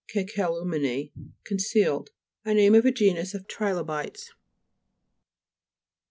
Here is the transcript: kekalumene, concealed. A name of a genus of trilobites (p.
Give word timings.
kekalumene, 0.11 1.11
concealed. 1.43 2.09
A 2.43 2.55
name 2.55 2.73
of 2.73 2.85
a 2.87 2.91
genus 2.91 3.35
of 3.35 3.45
trilobites 3.47 4.29
(p. 4.29 4.33